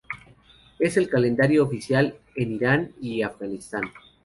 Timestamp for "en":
2.35-2.53